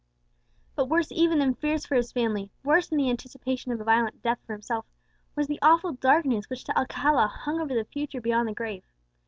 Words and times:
But 0.75 0.89
worse 0.89 1.11
even 1.11 1.37
than 1.37 1.53
fears 1.53 1.85
for 1.85 1.93
his 1.93 2.11
family, 2.11 2.49
worse 2.63 2.87
than 2.87 2.97
the 2.97 3.11
anticipation 3.11 3.71
of 3.71 3.79
a 3.79 3.83
violent 3.83 4.23
death 4.23 4.39
for 4.47 4.53
himself, 4.53 4.87
was 5.35 5.45
the 5.45 5.59
awful 5.61 5.91
darkness 5.93 6.49
which 6.49 6.63
to 6.63 6.75
Alcala 6.75 7.27
hung 7.27 7.59
over 7.61 7.75
the 7.75 7.85
future 7.85 8.19
beyond 8.19 8.47
the 8.49 8.55
grave! 8.55 8.83